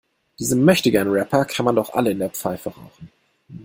[0.39, 3.11] Diese Möchtegern-Rapper kann man doch alle in der Pfeife rauchen.